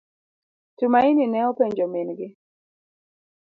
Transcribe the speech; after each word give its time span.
Tumaini 0.77 1.25
ne 1.33 1.39
openjo 1.51 1.85
min 1.93 2.09
gi. 2.17 2.27